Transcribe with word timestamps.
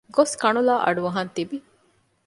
ގޮސް 0.15 0.35
ކަނުލާ 0.41 0.75
އަޑުއަހަން 0.83 1.31
ތިވި 1.35 1.57